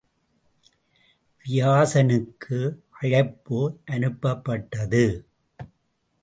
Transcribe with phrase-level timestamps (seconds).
[1.45, 2.59] வியாசனுக்கு
[3.01, 3.59] அழைப்பு
[3.85, 5.05] அனுப்பப்பட்டது.